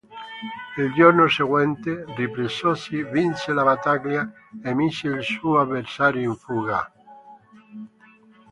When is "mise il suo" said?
4.73-5.59